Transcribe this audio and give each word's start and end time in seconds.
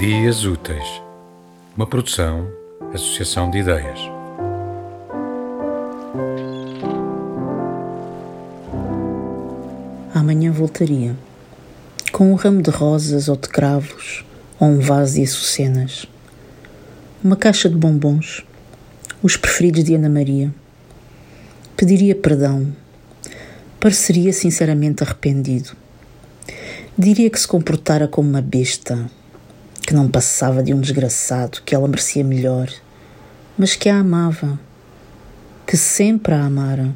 Dias 0.00 0.46
Úteis, 0.46 1.02
uma 1.76 1.86
produção, 1.86 2.50
associação 2.94 3.50
de 3.50 3.58
ideias. 3.58 4.00
Amanhã 10.14 10.52
voltaria, 10.52 11.14
com 12.12 12.32
um 12.32 12.34
ramo 12.34 12.62
de 12.62 12.70
rosas 12.70 13.28
ou 13.28 13.36
de 13.36 13.50
cravos, 13.50 14.24
ou 14.58 14.68
um 14.68 14.80
vaso 14.80 15.16
de 15.16 15.22
açucenas, 15.22 16.06
uma 17.22 17.36
caixa 17.36 17.68
de 17.68 17.76
bombons, 17.76 18.42
os 19.22 19.36
preferidos 19.36 19.84
de 19.84 19.96
Ana 19.96 20.08
Maria. 20.08 20.50
Pediria 21.76 22.16
perdão, 22.16 22.74
pareceria 23.78 24.32
sinceramente 24.32 25.02
arrependido. 25.04 25.72
Diria 26.96 27.28
que 27.28 27.38
se 27.38 27.46
comportara 27.46 28.08
como 28.08 28.30
uma 28.30 28.40
besta, 28.40 29.10
que 29.90 29.94
não 29.96 30.08
passava 30.08 30.62
de 30.62 30.72
um 30.72 30.80
desgraçado, 30.80 31.62
que 31.66 31.74
ela 31.74 31.88
merecia 31.88 32.22
melhor, 32.22 32.72
mas 33.58 33.74
que 33.74 33.88
a 33.88 33.98
amava, 33.98 34.56
que 35.66 35.76
sempre 35.76 36.32
a 36.32 36.44
amara 36.44 36.94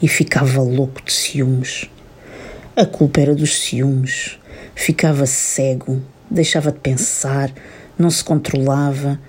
e 0.00 0.08
ficava 0.08 0.62
louco 0.62 1.04
de 1.04 1.12
ciúmes. 1.12 1.90
A 2.74 2.86
culpa 2.86 3.20
era 3.20 3.34
dos 3.34 3.60
ciúmes. 3.60 4.38
Ficava 4.74 5.26
cego, 5.26 6.00
deixava 6.30 6.72
de 6.72 6.78
pensar, 6.78 7.52
não 7.98 8.08
se 8.08 8.24
controlava. 8.24 9.20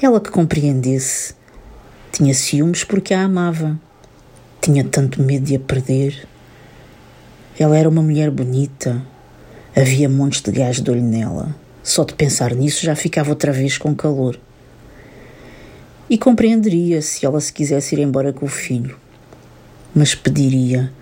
Ela 0.00 0.20
que 0.20 0.30
compreendesse. 0.30 1.34
Tinha 2.12 2.34
ciúmes 2.34 2.84
porque 2.84 3.12
a 3.12 3.24
amava. 3.24 3.76
Tinha 4.60 4.84
tanto 4.84 5.20
medo 5.20 5.46
de 5.46 5.56
a 5.56 5.58
perder. 5.58 6.28
Ela 7.58 7.76
era 7.76 7.88
uma 7.88 8.00
mulher 8.00 8.30
bonita. 8.30 9.04
Havia 9.74 10.08
montes 10.08 10.40
de 10.40 10.52
gás 10.52 10.80
de 10.80 10.88
olho 10.88 11.02
nela. 11.02 11.52
Só 11.82 12.04
de 12.04 12.14
pensar 12.14 12.54
nisso 12.54 12.84
já 12.84 12.94
ficava 12.94 13.30
outra 13.30 13.52
vez 13.52 13.78
com 13.78 13.94
calor. 13.94 14.38
E 16.08 16.18
compreenderia 16.18 17.00
se 17.00 17.24
ela 17.24 17.40
se 17.40 17.52
quisesse 17.52 17.94
ir 17.94 18.00
embora 18.00 18.32
com 18.32 18.46
o 18.46 18.48
filho. 18.48 18.96
Mas 19.94 20.14
pediria, 20.14 20.92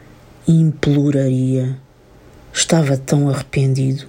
imploraria. 0.46 1.78
Estava 2.52 2.96
tão 2.96 3.28
arrependido. 3.28 4.06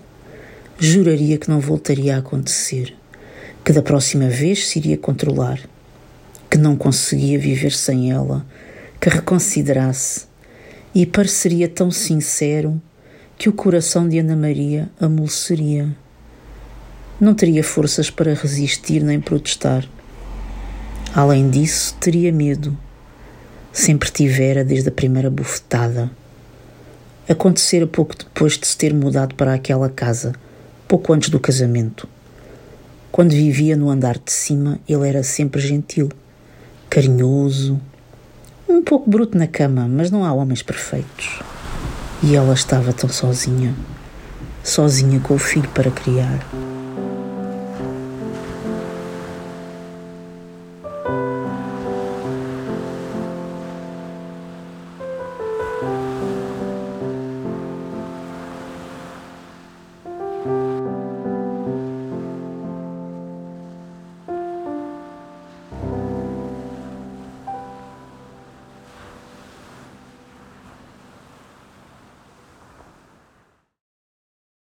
Juraria 0.77 1.37
que 1.37 1.49
não 1.49 1.59
voltaria 1.59 2.15
a 2.15 2.19
acontecer. 2.19 2.95
Que 3.63 3.73
da 3.73 3.81
próxima 3.81 4.27
vez 4.27 4.67
se 4.67 4.79
iria 4.79 4.97
controlar. 4.97 5.59
Que 6.49 6.57
não 6.57 6.75
conseguia 6.75 7.39
viver 7.39 7.71
sem 7.71 8.11
ela. 8.11 8.45
Que 8.99 9.09
reconsiderasse 9.09 10.29
e 10.93 11.05
pareceria 11.05 11.67
tão 11.67 11.91
sincero 11.91 12.81
que 13.37 13.47
o 13.47 13.53
coração 13.53 14.07
de 14.07 14.19
Ana 14.19 14.35
Maria 14.35 14.89
amoleceria. 14.99 15.95
Não 17.19 17.33
teria 17.33 17.61
forças 17.63 18.09
para 18.09 18.33
resistir 18.33 19.03
nem 19.03 19.19
protestar. 19.19 19.85
Além 21.13 21.49
disso, 21.49 21.93
teria 21.99 22.31
medo. 22.31 22.77
Sempre 23.73 24.09
tivera 24.09 24.63
desde 24.63 24.87
a 24.87 24.91
primeira 24.91 25.29
bufetada. 25.29 26.09
Acontecera 27.27 27.85
pouco 27.85 28.15
depois 28.17 28.57
de 28.57 28.65
se 28.65 28.77
ter 28.77 28.93
mudado 28.93 29.35
para 29.35 29.53
aquela 29.53 29.89
casa, 29.89 30.33
pouco 30.87 31.11
antes 31.11 31.29
do 31.29 31.41
casamento. 31.41 32.07
Quando 33.11 33.31
vivia 33.31 33.75
no 33.75 33.89
andar 33.89 34.17
de 34.17 34.31
cima, 34.31 34.79
ele 34.87 35.05
era 35.05 35.21
sempre 35.21 35.59
gentil, 35.59 36.09
carinhoso, 36.89 37.81
um 38.67 38.81
pouco 38.81 39.09
bruto 39.09 39.37
na 39.37 39.45
cama, 39.45 39.89
mas 39.89 40.09
não 40.09 40.23
há 40.23 40.31
homens 40.31 40.63
perfeitos. 40.63 41.41
E 42.23 42.33
ela 42.33 42.53
estava 42.53 42.93
tão 42.93 43.09
sozinha, 43.09 43.75
sozinha 44.63 45.19
com 45.19 45.33
o 45.33 45.39
filho 45.39 45.69
para 45.69 45.91
criar. 45.91 46.39